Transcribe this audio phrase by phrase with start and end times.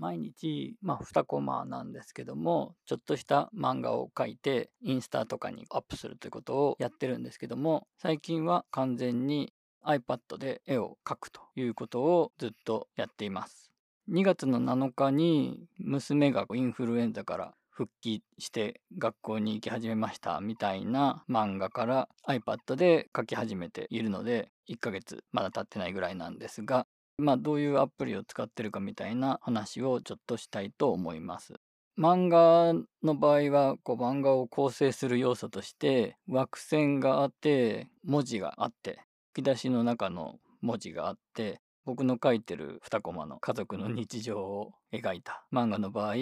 [0.00, 9.52] 毎日、まあ、2コマなんですけどもちょっとした漫画を描いてインスタとかにアップするということをやってるんですけども最近は完全に
[9.84, 13.70] iPad で絵を描くということをずっとやっています。
[14.10, 26.86] 2月の7日に娘がインフルエンザから復帰して学校に行き始めましたみたいな漫画から iPad で描き始めているので1ヶ月まだ経ってないぐらいなんですが
[27.20, 31.54] まあどういうアプリを使ってるかみたいな話をちょっとしたいと思います。
[31.98, 32.72] 漫画
[33.02, 39.00] の場合はこう漫画を構成する要素として枠線があって文字があって
[39.32, 46.14] 吹き出しの中の文字があって僕の書いてる2コマの家族の日常を描いた漫画の場合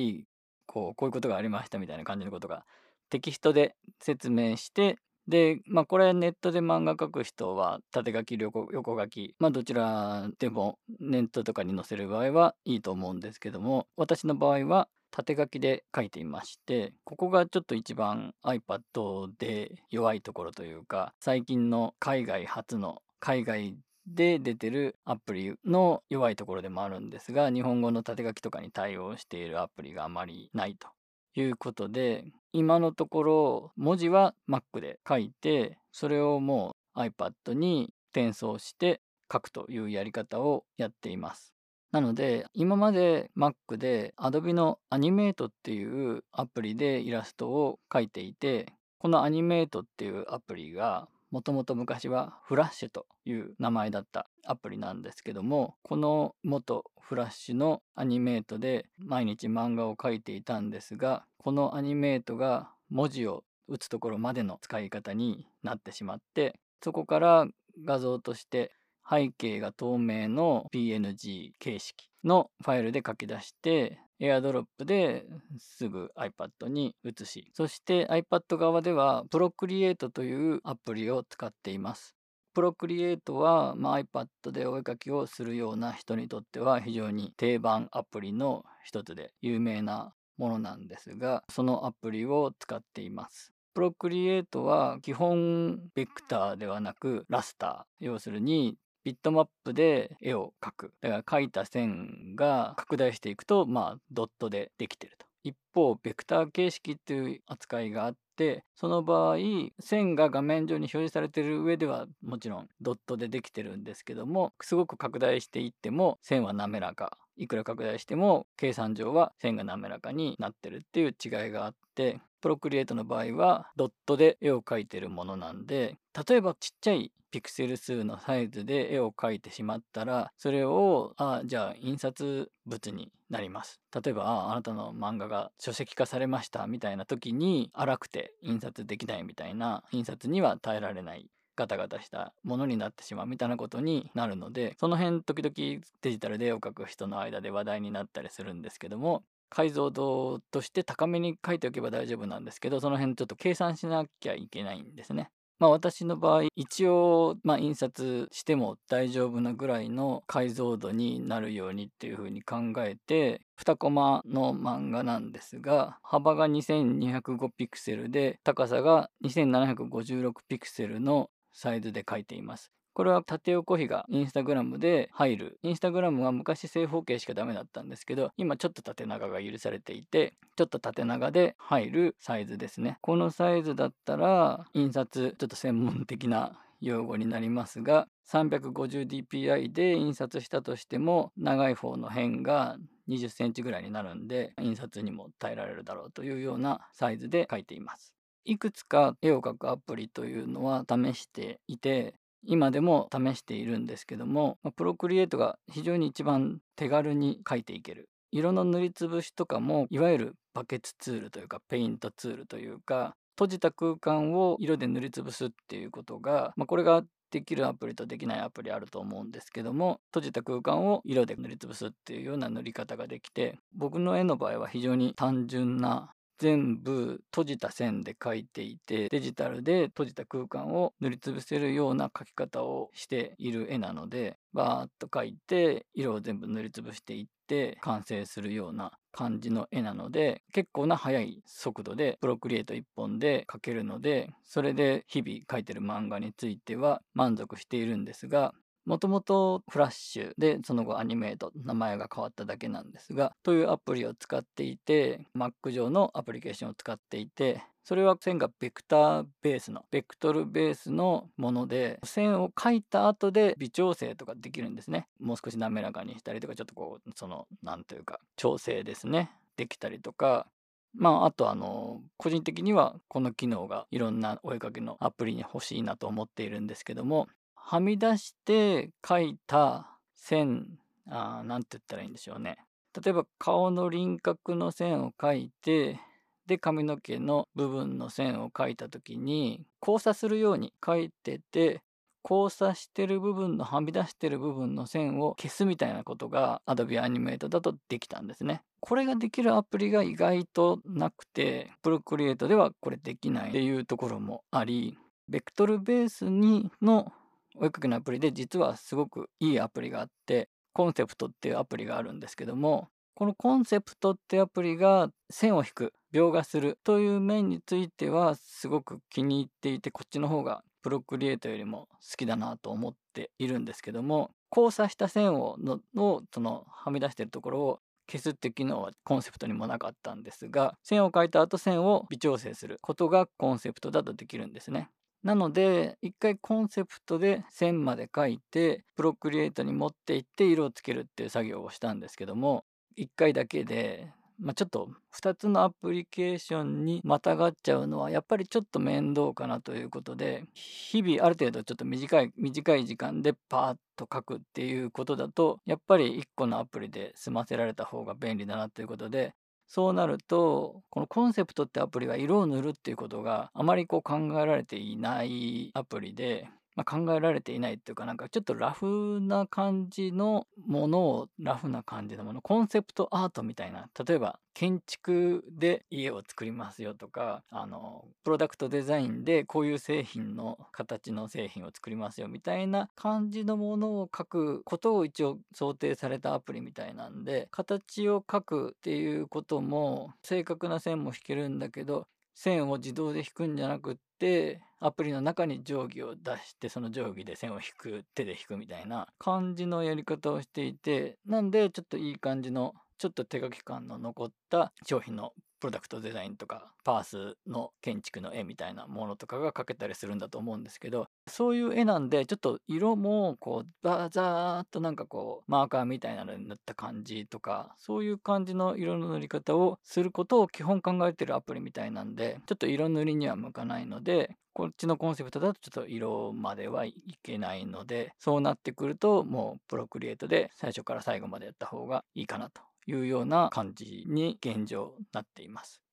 [0.66, 2.64] こうこういうことがありましたみたいな感じのことが
[3.10, 30.88] テキストで説明してでまあこれネットで漫画描く人は縦書き横横書きまあどちらでもネットとかに載せる場合はいいと思うんですけども私の場合は縦書きで書いていましてここがちょっと一番 iPad で弱いところというか最近の海外初の海外で出てるアプリの弱いところでもあるんですが日本語の縦書きとかに対応しているアプリがあまりないと。
[31.34, 41.52] いうことで今のところ文字は Mac で書いてそれをもう iPad に転送して書くというやり方をやっています。
[41.92, 48.66] なので今まで Mac で Adobe の Animate っていうアプリでイラストを書いていて
[48.98, 67.46] この Animate っていうアプリがもともと昔はフラッシュという名前だったアプリなんですけどもこの元フラッシュのアニメートで毎日漫画を描いていたんですがこのアニメートが文字を打つところまでの使い方になってしまってそこから
[67.84, 68.72] 画像として
[69.08, 75.24] 背景が透明の PNG 形式のファイルで書き出して AirDrop で
[75.58, 82.14] すぐ iPad に移し、そして iPad 側では Procreate というアプリを使っています。
[82.56, 93.52] Procreate は、まあ、iPad でお絵かきをするような人にとっては非常に定番アプリの一つで有名なものなんですが、そのアプリを使っています。
[93.76, 98.76] Procreate は基本ベクターではなくラスター要するに
[99.08, 100.92] ビットマップで絵を描く。
[101.00, 105.24] だから描いた線が拡大していくと、まあ、ドットでできてると。
[105.44, 109.38] 一方、ベクター形式っていう扱いがあって、その場合、
[109.80, 117.16] 線が画面上に表示されてる上ではもちろんドットでできてるんですけども、すごく拡大していっても線は滑らか。
[117.38, 125.96] いくら拡大しても計算上は線が滑らかになってるっていう違いがあって、プロクリエイトの場合はドットで絵を描いてるものなんで、
[126.28, 133.80] 例えばちっちゃいピクセル数のサイズで絵を描いてしまったらそれをあじゃあ印刷物になります。
[133.94, 141.28] 例えばああなたの漫画が書籍化されましたみたいな時に荒くて印刷できないみたいな印刷には耐えられない。
[141.58, 155.30] ガタガタしたものになってしまうみたいなことになるのでその辺時々デジタルで絵を描く人の間で話題になったりするんですけども解像度として高めに書いておけば大丈夫なんですけどその辺ちょっと計算しなきゃいけないんですね。
[155.58, 172.70] まあ私の場合一応まあ印刷しても大丈夫なぐらいの解像度になるようにっていうふうに考えて2コマの漫画なんですが幅が2205ピクセルで高さが2756ピクセルのサイズで書いています。
[172.94, 175.58] これは縦横比がインスタグラムで入る。
[175.62, 182.98] インスタグラムは昔正方形しかダメだったんですけど、今ちょっと縦長が許されていて、ちょっと縦長で入るサイズですね。
[183.00, 198.17] このサイズだったら、印刷、ちょっと専門的な用語になりますが 350dpi で印刷したとしても長い方の辺が20センチぐらいになるんで印刷にも耐えられるだろうというようなサイズで書いています。
[198.44, 208.08] いくつか絵を描くアプリというのは試していて今でも試しているんですけども、プロクリエイトが非常に一番手軽に描いていける。
[208.30, 248.52] 色の塗りつぶしとかも、いわゆるバケツツールというか、ペイントツールというか、閉じた空間を色で塗りつぶすっていうことが、まあ、これができるアプリとできないアプリあると思うんですけども閉じた空間を色で塗りつぶすっていうような塗り方ができて僕の絵の場合は非常に単純な全部閉じた線で描いていてデジタルで閉じた空間を塗りつぶせるような描き方をしている絵なのでバーッと描いて色を全部塗りつぶしていって完成するような感じの絵なので結構な速い速度でプロクリエイト1本で描けるのでそれで日々描いてる漫画については満足しているんですが
[248.88, 265.06] もともとフラッシュでその後アニメート名前が変わっただけなんですがというアプリを使っていて Mac 上のアプリケーションを使っていてそれは線がベクターベースのベクトルベースのもので線を描いた後で微調整とかできるんですね。
[265.20, 269.30] もう少し滑らかにしたりとかちょっとこうその何というか調整ですね。
[269.58, 270.46] できたりとか。
[270.94, 277.28] まあ、あとあの、個人的にはこの機能がいろんなお絵かきのアプリに欲しいなと思っているんですけども、
[277.64, 280.78] はみ出して描いた線、
[281.08, 282.56] あなんて言ったらいいんでしょうね。
[283.02, 286.00] 例えば顔の輪郭の線を描いて、
[286.46, 291.82] で髪の毛の部分の線を描いた時に交差するように描いてて
[292.28, 298.62] 交差してる部分のはみ出してる部分の線を消すみたいなことが Adobe Animate だとできたんですね。
[298.80, 304.96] これができるアプリが意外となくて Procreate ではこれできないっていうところもあり
[305.28, 307.12] ベクトルベースにの
[307.60, 334.90] お絵かきのアプリで実はすごくいいアプリがあってコンセプトっていうアプリがあるんですけどもこのコンセプトってアプリが線を引く描画するという面についてはすごく気に入っていてこっちの方がプロクリエイトよりも好きだなと思っているんですけども交差した線をののそのはみ出してるところを消すって機能はコンセプトにもなかったんですが線を描いた後線を微調整することがコンセプトだとできるんですね。
[335.28, 342.64] なので一回コンセプトで線まで描いてプロクリエイトに持っていって色をつけるっていう作業をしたんですけども
[342.96, 344.88] 1回だけでまあ、ちょっと
[345.20, 359.34] 2つのアプリケーションにまたがっちゃうのはやっぱりちょっと面倒かなということで日々ある程度ちょっと短い短い時間でパーッと書くっていうことだとやっぱり1個のアプリで済ませられた方が便利だなということで
[359.68, 366.48] そうなるとこのコンセプトってアプリは色を塗るっていうことがあまりこう考えられていないアプリで
[366.78, 392.06] まあ、考えられていないっていうかなんかちょっとラフな感じのものをラフな感じのものコンセプトアートみたいな例えば建築で家を作りますよとかあのプロダクトデザインでこういう製品の形の製品を作りますよみたいな感じのものを書くことを一応想定されたアプリみたいなんで形を書くっていうことも正確な線も引けるんだけど
[392.38, 432.60] 線を自動で引くんじゃなくってアプリの中に定規を出してその定規で線を引く手で引くみたいな感じのやり方をしていてなんでちょっといい感じのちょっと手書き感の残った商品のプロダクトデザインとかパースの建築の絵みたいなものとかが描けたりするんだと思うんですけどそういう絵なんでちょっと色もこうバザーっとなんかこうマーカーみたいなのに塗った感じとかそういう感じの色の塗り方をすることを基本考えてるアプリみたいなんでちょっと色塗りには向かないのでこっちのコンセプトだとちょっと色まではいけないのでそうなってくるともうプロクリエイトで最初から最後までやった方がいいかなと。
[432.88, 435.82] いうような感じに現状なっています。